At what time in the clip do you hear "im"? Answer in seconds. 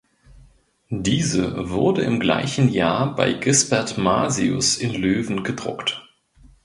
2.01-2.19